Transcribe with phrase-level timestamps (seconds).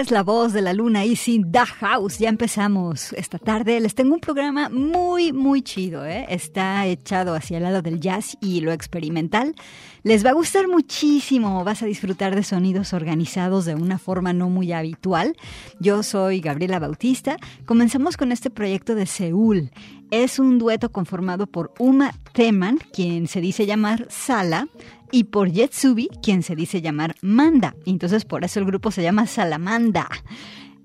[0.00, 0.10] Tardes.
[0.10, 2.18] La voz de la luna y sin Da House.
[2.18, 3.80] Ya empezamos esta tarde.
[3.80, 6.04] Les tengo un programa muy, muy chido.
[6.06, 6.26] ¿eh?
[6.28, 9.54] Está echado hacia el lado del jazz y lo experimental.
[10.02, 11.62] Les va a gustar muchísimo.
[11.62, 15.36] Vas a disfrutar de sonidos organizados de una forma no muy habitual.
[15.78, 17.36] Yo soy Gabriela Bautista.
[17.66, 19.70] Comenzamos con este proyecto de Seúl.
[20.10, 24.68] Es un dueto conformado por Uma Teman, quien se dice llamar Sala,
[25.12, 27.74] y por Jetsubi, quien se dice llamar Manda.
[27.84, 30.08] Entonces por eso el grupo se llama Salamanda.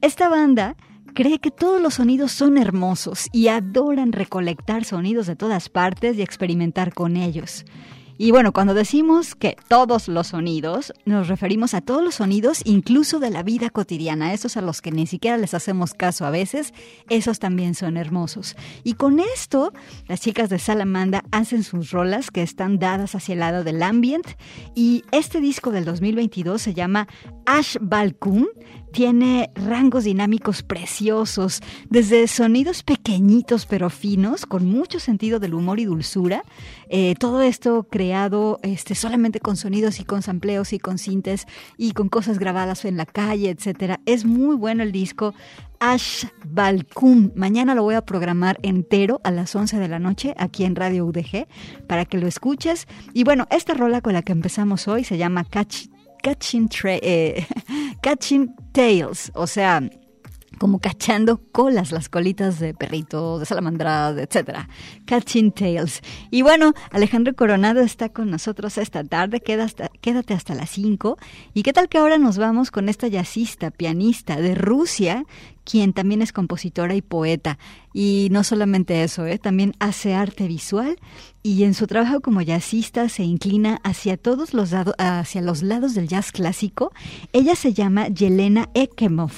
[0.02, 0.76] Esta banda
[1.14, 6.22] cree que todos los sonidos son hermosos y adoran recolectar sonidos de todas partes y
[6.22, 7.64] experimentar con ellos.
[8.18, 13.20] Y bueno, cuando decimos que todos los sonidos, nos referimos a todos los sonidos, incluso
[13.20, 16.74] de la vida cotidiana, esos a los que ni siquiera les hacemos caso a veces,
[17.10, 18.56] esos también son hermosos.
[18.84, 19.74] Y con esto,
[20.08, 24.28] las chicas de Salamanda hacen sus rolas que están dadas hacia el lado del ambient.
[24.76, 27.08] Y este disco del 2022 se llama
[27.46, 28.48] Ash Balkun,
[28.96, 31.60] tiene rangos dinámicos preciosos,
[31.90, 36.46] desde sonidos pequeñitos pero finos, con mucho sentido del humor y dulzura.
[36.88, 41.46] Eh, todo esto creado este, solamente con sonidos y con sampleos y con sintes
[41.78, 44.00] y con cosas grabadas en la calle, etc.
[44.06, 45.34] Es muy bueno el disco.
[45.82, 47.34] Ash Balkun.
[47.36, 51.06] Mañana lo voy a programar entero a las 11 de la noche aquí en Radio
[51.06, 51.48] UDG
[51.86, 52.88] para que lo escuches.
[53.14, 55.88] Y bueno, esta rola con la que empezamos hoy se llama Catch
[56.22, 57.46] catching, eh,
[58.02, 59.82] catching tails, o sea,
[60.58, 64.60] como cachando colas, las colitas de perrito, de salamandra, etc.
[65.06, 66.02] Catching Tails.
[66.32, 71.18] Y bueno, Alejandro Coronado está con nosotros esta tarde, quédate hasta las 5.
[71.54, 75.26] ¿Y qué tal que ahora nos vamos con esta jazzista, pianista de Rusia,
[75.64, 77.58] quien también es compositora y poeta?
[77.98, 79.38] Y no solamente eso, ¿eh?
[79.38, 80.98] también hace arte visual
[81.44, 86.08] y en su trabajo como jazzista se inclina hacia todos los, hacia los lados del
[86.08, 86.92] jazz clásico.
[87.32, 89.32] Ella se llama Yelena Ekemov.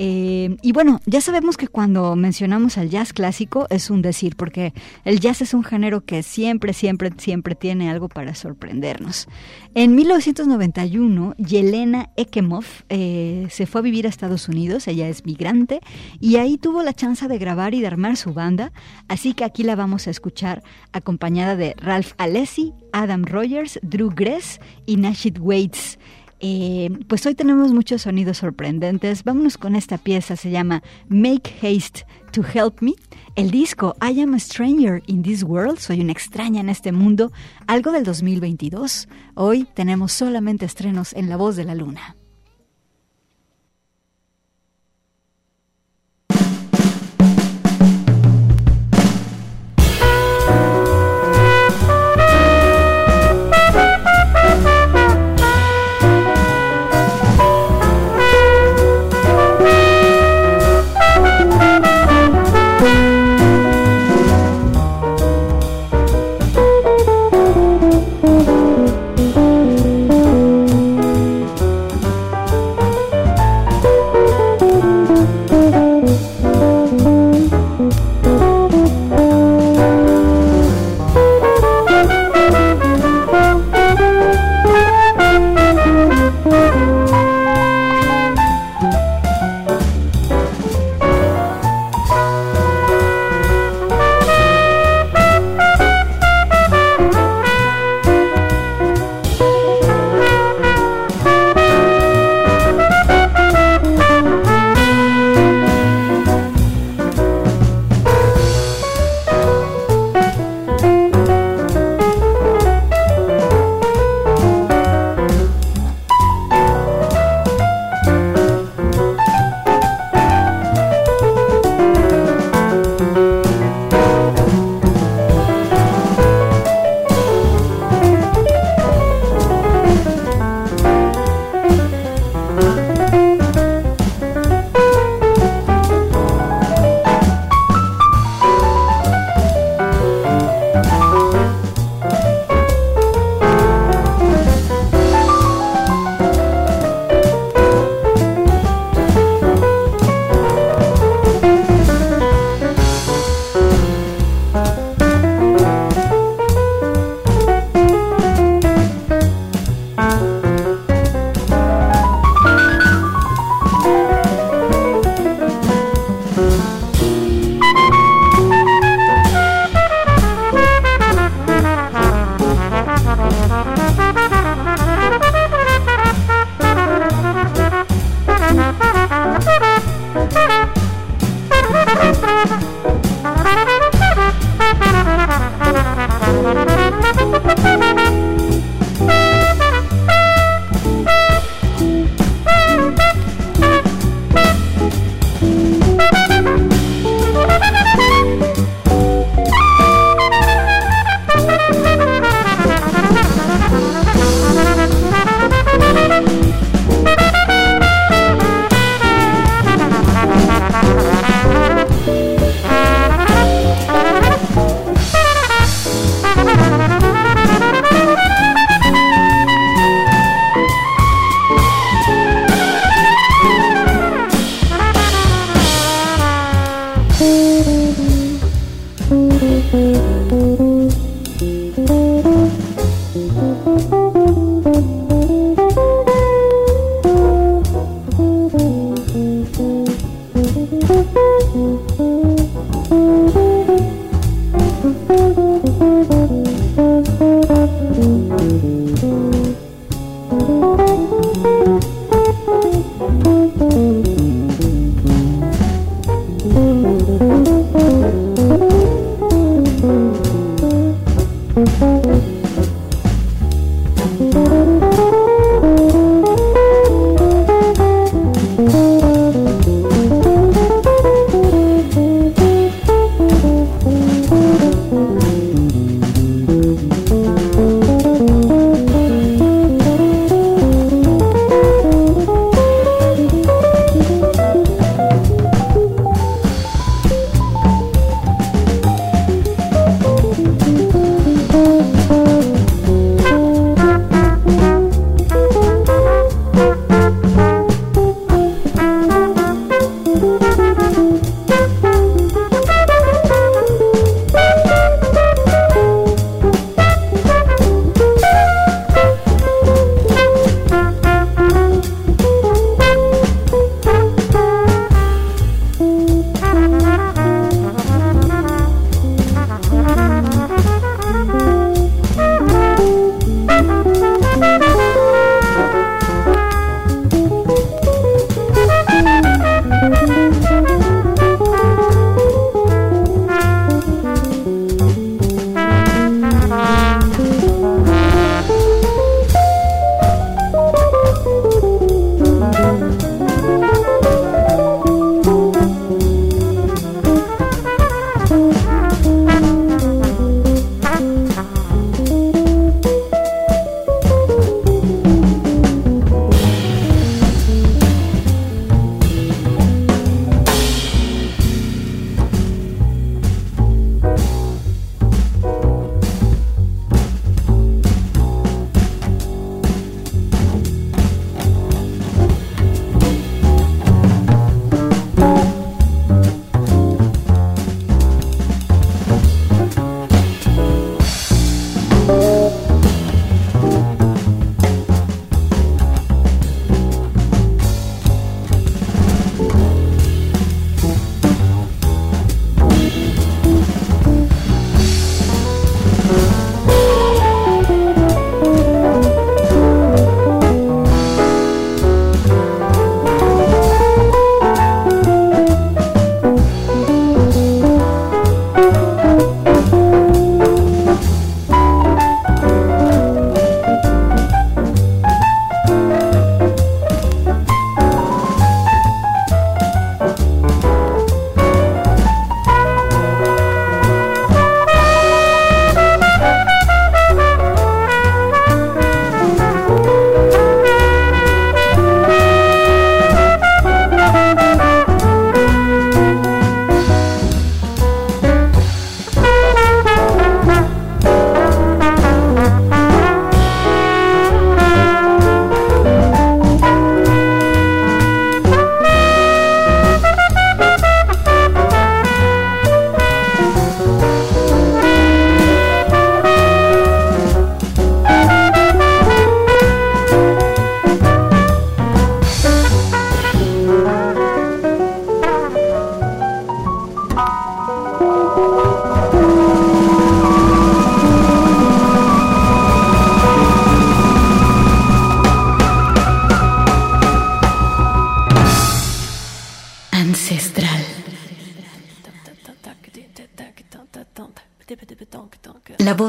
[0.00, 4.72] Eh, y bueno, ya sabemos que cuando mencionamos al jazz clásico es un decir, porque
[5.04, 9.26] el jazz es un género que siempre, siempre, siempre tiene algo para sorprendernos.
[9.74, 15.80] En 1991, Yelena Ekemov eh, se fue a vivir a Estados Unidos, ella es migrante,
[16.20, 18.72] y ahí tuvo la chance de grabar y de armar su banda,
[19.08, 20.62] así que aquí la vamos a escuchar
[20.92, 25.98] acompañada de Ralph Alessi, Adam Rogers, Drew Gress y Nashid Waits.
[26.40, 29.24] Eh, pues hoy tenemos muchos sonidos sorprendentes.
[29.24, 32.92] Vámonos con esta pieza, se llama Make Haste to Help Me.
[33.34, 37.32] El disco I Am a Stranger in This World, soy una extraña en este mundo,
[37.66, 39.08] algo del 2022.
[39.34, 42.17] Hoy tenemos solamente estrenos en La Voz de la Luna.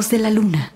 [0.10, 0.72] De la luna.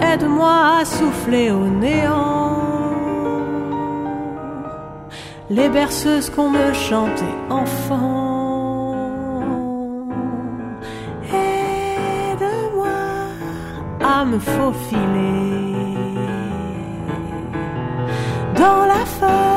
[0.00, 2.30] Aide-moi à souffler au néant
[5.50, 8.98] les berceuses qu'on me chantait enfant.
[11.32, 12.98] Aide-moi
[14.00, 15.80] à me faufiler
[18.56, 19.49] dans la feuille,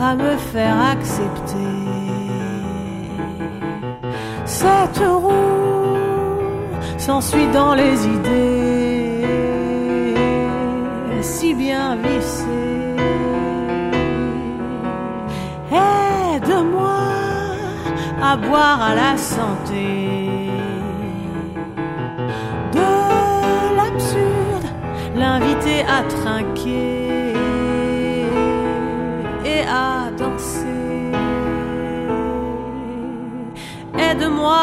[0.00, 1.76] à me faire accepter.
[4.46, 5.98] Cette roue
[6.96, 8.80] s'ensuit dans les idées
[11.22, 12.96] si bien vissée.
[15.70, 17.02] Aide-moi
[18.22, 19.86] à boire à la santé.
[22.72, 22.90] De
[23.76, 24.66] l'absurde,
[25.14, 26.99] l'inviter à trinquer
[33.98, 34.62] Aide-moi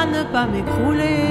[0.00, 1.24] à ne pas m'écrouler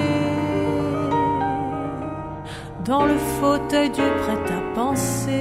[2.86, 5.32] dans le fauteuil du prêt-à-penser.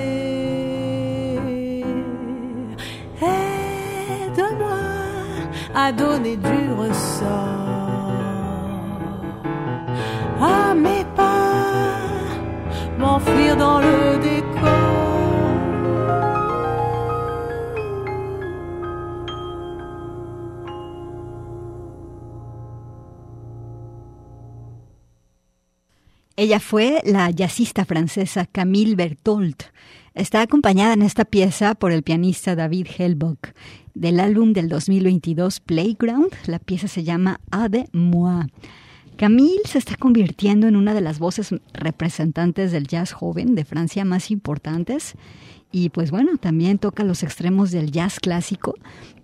[3.22, 4.78] Aide-moi
[5.74, 7.66] à donner du ressort
[10.42, 11.96] à mes pas,
[12.98, 14.55] m'enfuir dans le décor.
[26.38, 29.56] Ella fue la jazzista francesa Camille Berthold.
[30.14, 33.54] Está acompañada en esta pieza por el pianista David Hellbock.
[33.94, 38.48] Del álbum del 2022 Playground, la pieza se llama A de Moi.
[39.16, 44.04] Camille se está convirtiendo en una de las voces representantes del jazz joven de Francia
[44.04, 45.14] más importantes
[45.72, 48.74] y pues bueno, también toca los extremos del jazz clásico,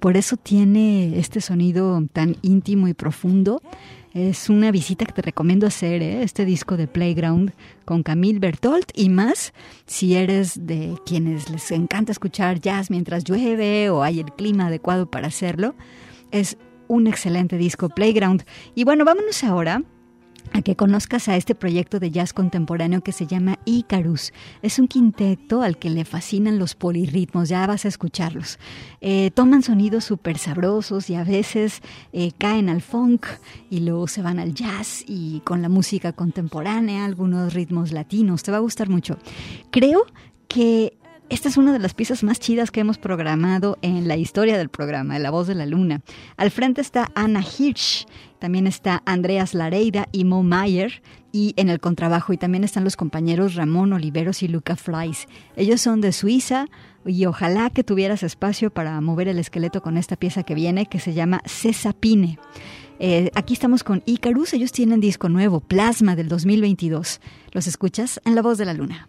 [0.01, 3.63] por eso tiene este sonido tan íntimo y profundo.
[4.15, 6.23] Es una visita que te recomiendo hacer, ¿eh?
[6.23, 7.55] este disco de Playground
[7.87, 9.55] con Camille Bertolt y más
[9.87, 15.11] si eres de quienes les encanta escuchar jazz mientras llueve o hay el clima adecuado
[15.11, 15.75] para hacerlo.
[16.31, 18.45] Es un excelente disco Playground.
[18.75, 19.83] Y bueno, vámonos ahora
[20.53, 24.33] a que conozcas a este proyecto de jazz contemporáneo que se llama Icarus.
[24.63, 28.59] Es un quinteto al que le fascinan los polirritmos, ya vas a escucharlos.
[29.01, 31.81] Eh, toman sonidos súper sabrosos y a veces
[32.13, 33.27] eh, caen al funk
[33.71, 38.43] y luego se van al jazz y con la música contemporánea, algunos ritmos latinos.
[38.43, 39.19] Te va a gustar mucho.
[39.71, 40.07] Creo
[40.49, 40.99] que
[41.33, 44.69] esta es una de las piezas más chidas que hemos programado en la historia del
[44.69, 46.03] programa, La Voz de la Luna.
[46.37, 48.07] Al frente está Anna Hirsch,
[48.39, 52.97] también está Andreas Lareida y Mo Mayer, y en el contrabajo, y también están los
[52.97, 55.27] compañeros Ramón Oliveros y Luca Fries.
[55.57, 56.67] Ellos son de Suiza,
[57.07, 61.01] y ojalá que tuvieras espacio para mover el esqueleto con esta pieza que viene, que
[61.01, 62.39] se llama Cesapine.
[62.99, 67.23] Eh, aquí estamos con Icarus, ellos tienen disco nuevo, Plasma del 2022.
[67.53, 68.21] ¿Los escuchas?
[68.27, 69.09] En La Voz de la Luna.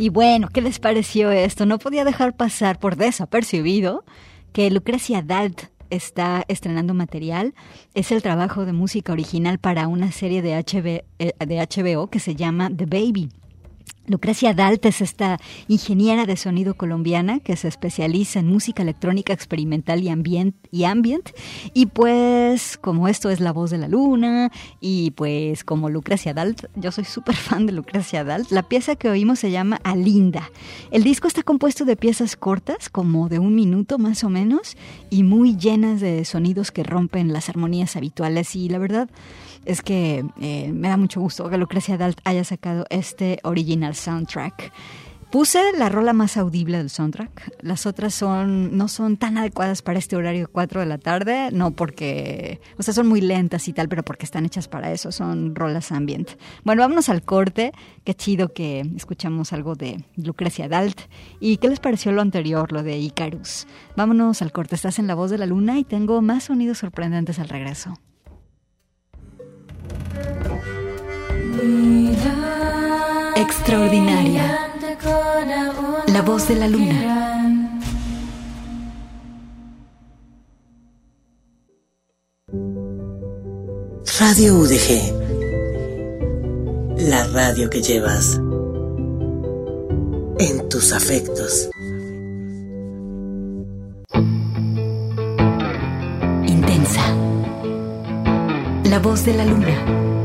[0.00, 1.66] Y bueno, ¿qué les pareció esto?
[1.66, 4.02] No podía dejar pasar por desapercibido
[4.54, 7.52] que Lucrecia Dalt está estrenando material.
[7.92, 10.54] Es el trabajo de música original para una serie de,
[11.18, 13.28] eh, de HBO que se llama The Baby.
[14.10, 20.02] Lucrecia Dalt es esta ingeniera de sonido colombiana que se especializa en música electrónica experimental
[20.02, 21.30] y ambient, y ambient.
[21.74, 26.64] Y pues, como esto es La Voz de la Luna, y pues como Lucrecia Dalt,
[26.74, 30.50] yo soy súper fan de Lucrecia Dalt, la pieza que oímos se llama Alinda.
[30.90, 34.76] El disco está compuesto de piezas cortas, como de un minuto más o menos,
[35.08, 38.56] y muy llenas de sonidos que rompen las armonías habituales.
[38.56, 39.08] Y la verdad,
[39.64, 44.72] es que eh, me da mucho gusto que Lucrecia Dalt haya sacado este original soundtrack.
[45.30, 47.58] Puse la rola más audible del soundtrack.
[47.62, 51.50] Las otras son no son tan adecuadas para este horario de 4 de la tarde,
[51.52, 55.12] no porque, o sea, son muy lentas y tal, pero porque están hechas para eso,
[55.12, 56.30] son rolas ambient.
[56.64, 57.70] Bueno, vámonos al corte.
[58.02, 61.00] Qué chido que escuchamos algo de Lucrecia Dalt.
[61.38, 63.68] ¿Y qué les pareció lo anterior, lo de Icarus?
[63.94, 64.74] Vámonos al corte.
[64.74, 67.94] Estás en La Voz de la Luna y tengo más sonidos sorprendentes al regreso.
[73.36, 74.70] Extraordinaria.
[76.08, 77.20] La voz de la luna.
[84.18, 85.14] Radio UDG.
[87.08, 88.36] La radio que llevas
[90.38, 91.70] en tus afectos.
[99.02, 100.19] Voz de la luna.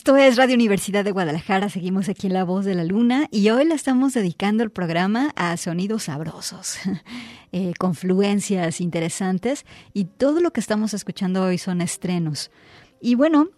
[0.00, 3.50] Esto es Radio Universidad de Guadalajara, seguimos aquí en La Voz de la Luna y
[3.50, 6.78] hoy le estamos dedicando el programa a sonidos sabrosos,
[7.52, 12.50] eh, confluencias interesantes y todo lo que estamos escuchando hoy son estrenos.
[12.98, 13.50] Y bueno,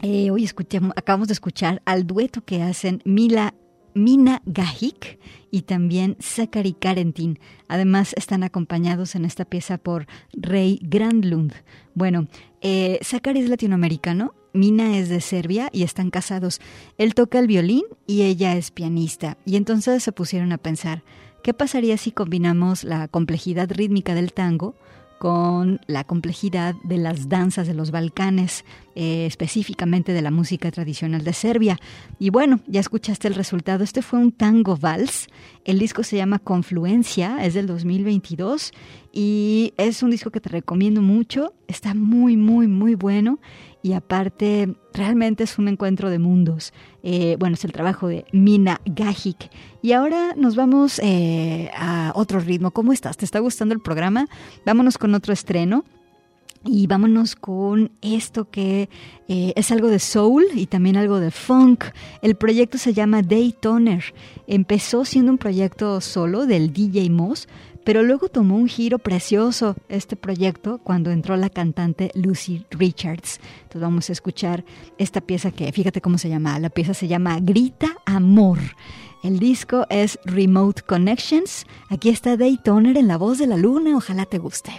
[0.00, 3.52] eh, hoy escuchamos, acabamos de escuchar al dueto que hacen Mila
[3.94, 5.18] Mina Gajik
[5.50, 7.40] y también Zachary Karentin.
[7.66, 11.52] Además están acompañados en esta pieza por Rey Grandlund.
[11.94, 12.28] Bueno,
[12.60, 16.60] eh, Zachary es latinoamericano, Mina es de Serbia y están casados.
[16.96, 19.36] Él toca el violín y ella es pianista.
[19.44, 21.02] Y entonces se pusieron a pensar,
[21.42, 24.76] ¿qué pasaría si combinamos la complejidad rítmica del tango
[25.18, 31.24] con la complejidad de las danzas de los Balcanes, eh, específicamente de la música tradicional
[31.24, 31.80] de Serbia.
[32.18, 33.84] Y bueno, ya escuchaste el resultado.
[33.84, 35.28] Este fue un tango vals.
[35.64, 38.72] El disco se llama Confluencia, es del 2022
[39.12, 41.54] y es un disco que te recomiendo mucho.
[41.68, 43.38] Está muy, muy, muy bueno
[43.84, 46.72] y aparte realmente es un encuentro de mundos.
[47.02, 49.50] Eh, bueno, es el trabajo de Mina Gajic.
[49.82, 52.70] Y ahora nos vamos eh, a otro ritmo.
[52.70, 53.18] ¿Cómo estás?
[53.18, 54.26] ¿Te está gustando el programa?
[54.64, 55.84] Vámonos con otro estreno.
[56.64, 58.88] Y vámonos con esto que
[59.28, 61.84] eh, es algo de soul y también algo de funk.
[62.22, 64.02] El proyecto se llama Daytoner.
[64.46, 67.48] Empezó siendo un proyecto solo del DJ Moss,
[67.84, 73.40] pero luego tomó un giro precioso este proyecto cuando entró la cantante Lucy Richards.
[73.62, 74.64] Entonces vamos a escuchar
[74.98, 78.58] esta pieza que, fíjate cómo se llama, la pieza se llama Grita Amor.
[79.22, 81.66] El disco es Remote Connections.
[81.88, 84.72] Aquí está Daytoner en la voz de la luna, ojalá te guste.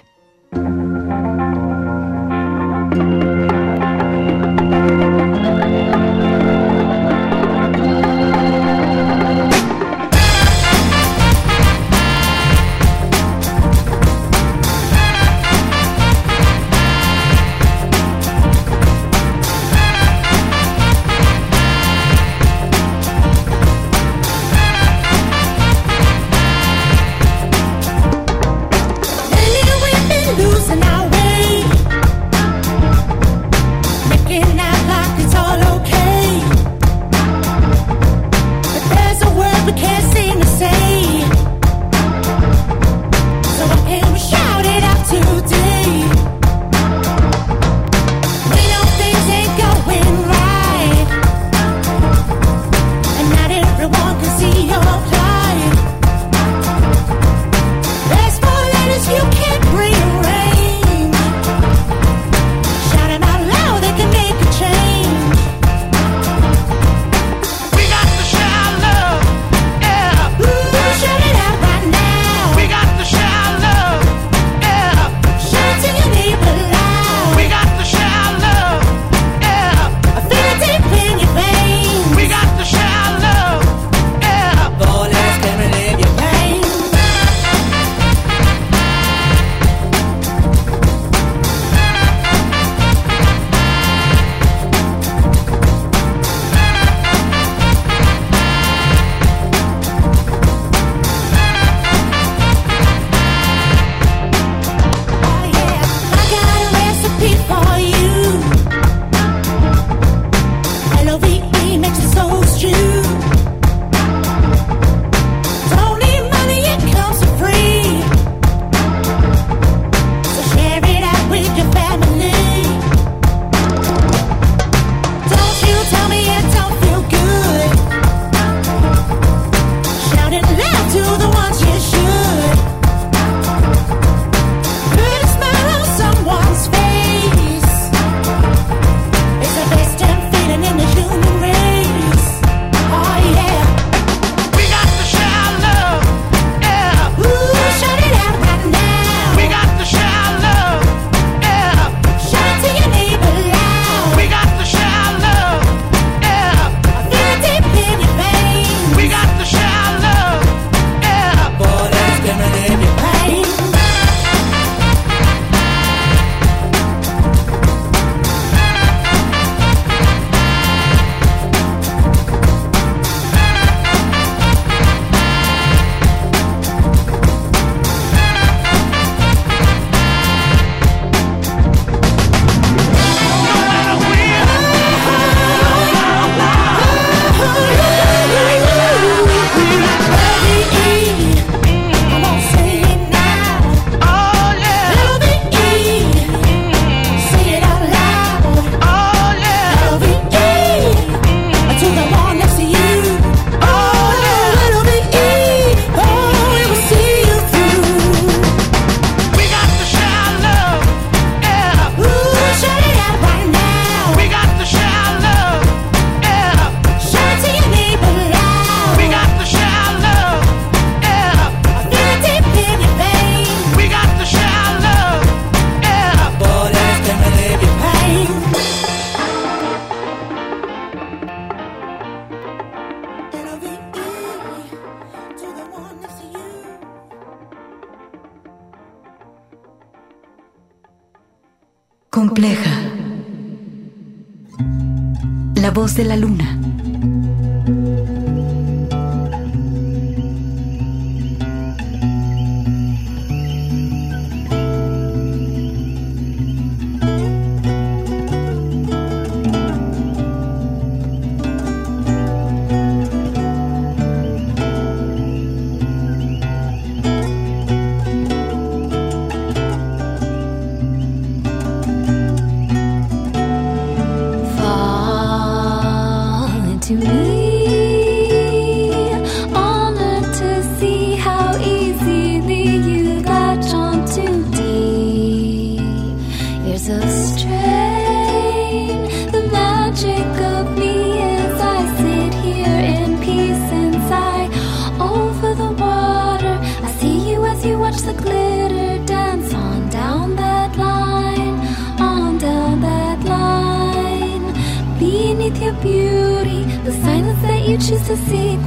[246.03, 246.17] La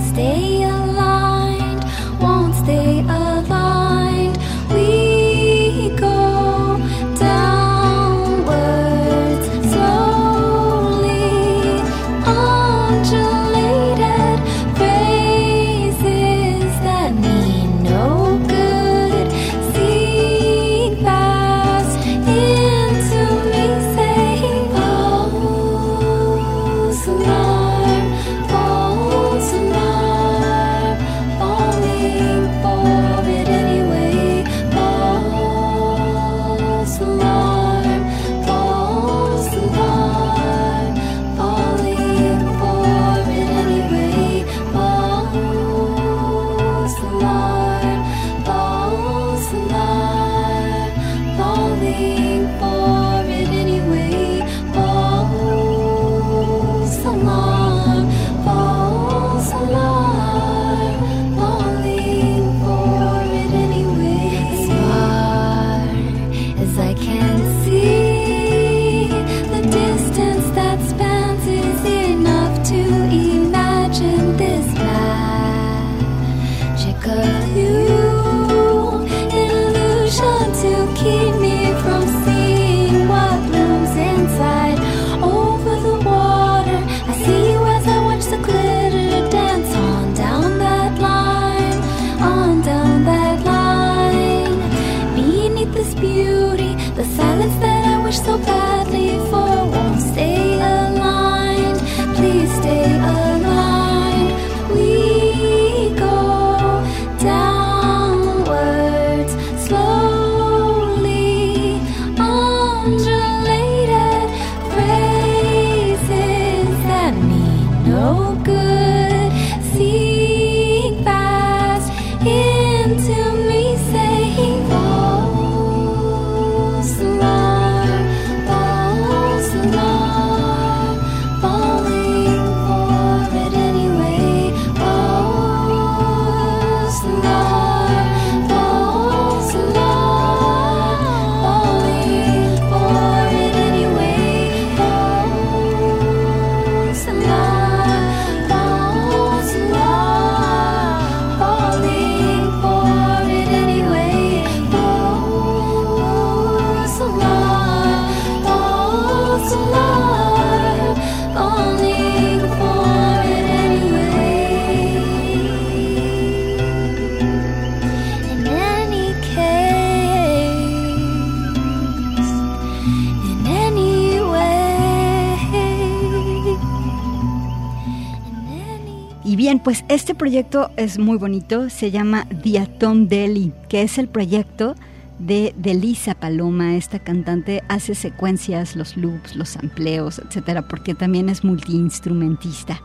[180.25, 184.75] proyecto es muy bonito, se llama Diatom Deli, que es el proyecto
[185.19, 191.45] de Delisa Paloma, esta cantante hace secuencias, los loops, los amplios, etcétera, porque también es
[191.45, 192.81] multiinstrumentista.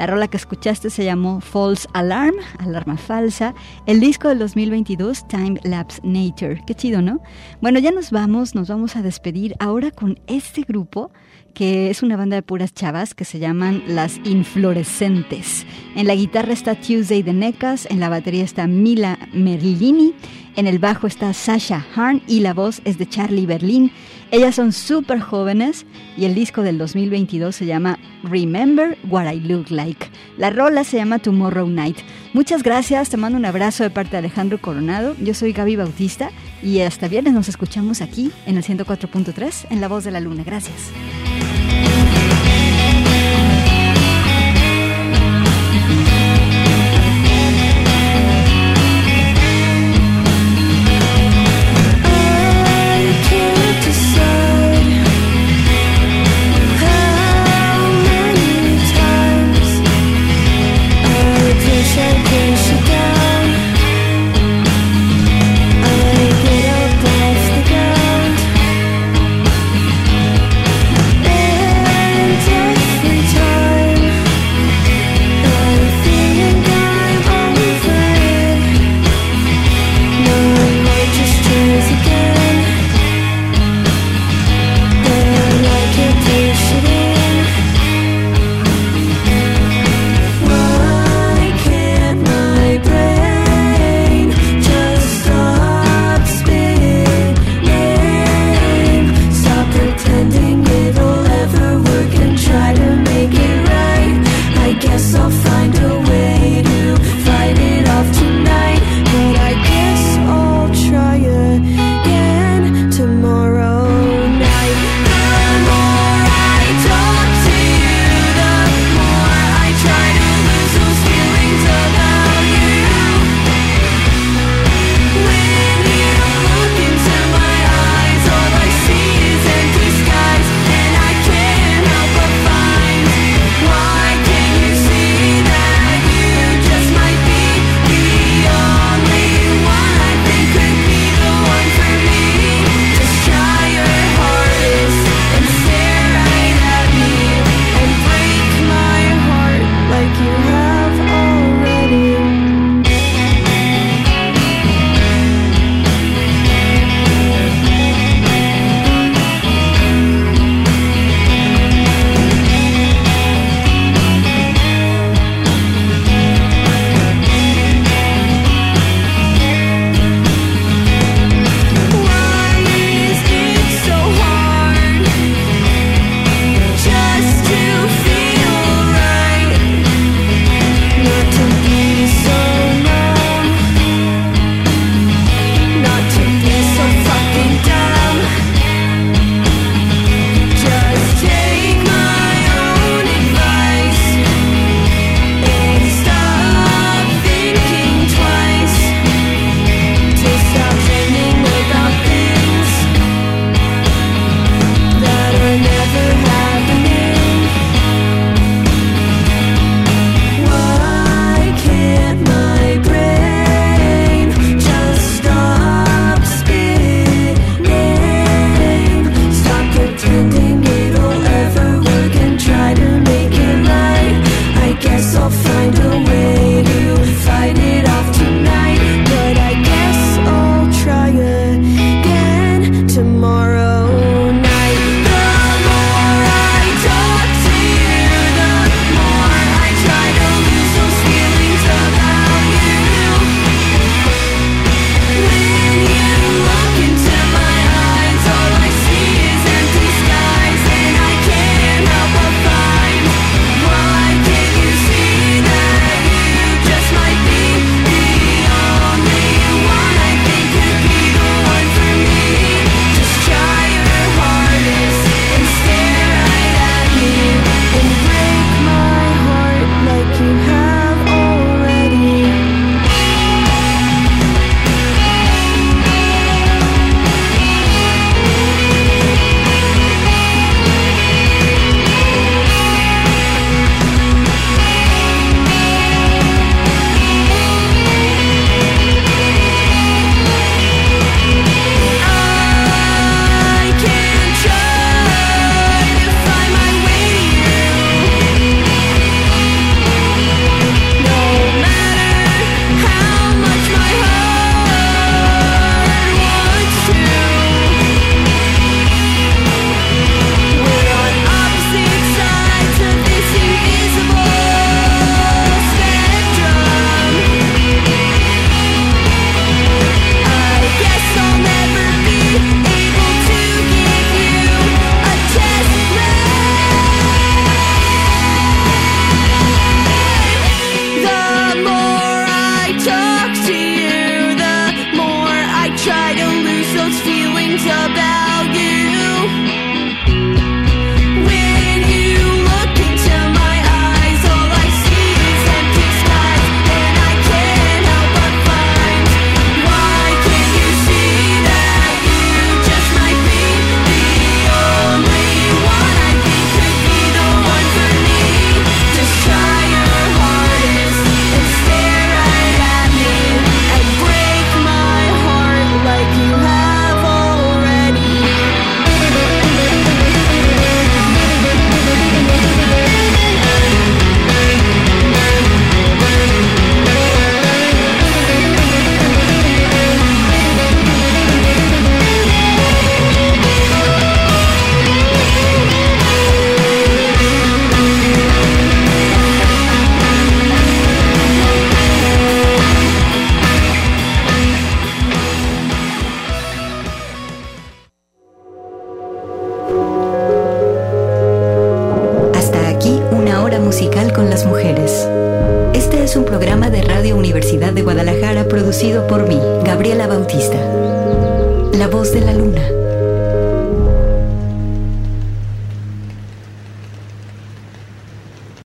[0.00, 3.54] La rola que escuchaste se llamó False Alarm, alarma falsa.
[3.84, 6.62] El disco del 2022, Time Lapse Nature.
[6.66, 7.20] Qué chido, ¿no?
[7.60, 11.10] Bueno, ya nos vamos, nos vamos a despedir ahora con este grupo
[11.52, 15.66] que es una banda de puras chavas que se llaman Las Inflorescentes.
[15.94, 20.14] En la guitarra está Tuesday de Necas, en la batería está Mila Merlini,
[20.56, 23.92] en el bajo está Sasha Harn y la voz es de Charlie Berlin.
[24.32, 29.70] Ellas son súper jóvenes y el disco del 2022 se llama Remember What I Look
[29.70, 30.06] Like.
[30.38, 31.98] La rola se llama Tomorrow Night.
[32.32, 35.16] Muchas gracias, te mando un abrazo de parte de Alejandro Coronado.
[35.20, 36.30] Yo soy Gaby Bautista
[36.62, 40.44] y hasta viernes nos escuchamos aquí en el 104.3 en La Voz de la Luna.
[40.44, 40.92] Gracias.